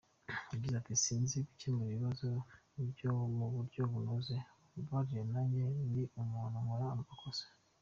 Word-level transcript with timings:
Yagize 0.51 0.75
ati 0.77 0.93
“Sinzi 1.03 1.37
gukemura 1.47 1.87
ibibazo 1.93 2.25
mu 3.39 3.47
buryo 3.55 3.81
bunoze 3.91 4.35
mumbabarire, 4.71 5.21
nanjye 5.31 5.61
ndi 5.87 6.03
umuntu 6.21 6.55
nkora 6.63 6.85
amakosa”. 6.95 7.45